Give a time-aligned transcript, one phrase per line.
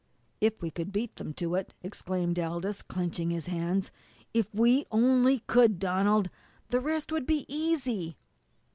[0.39, 3.91] "If we could beat them to it!" exclaimed Aldous, clenching his hands.
[4.33, 6.31] "If we only could, Donald
[6.69, 8.17] the rest would be easy!"